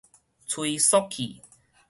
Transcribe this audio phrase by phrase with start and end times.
[0.47, 1.43] 催速器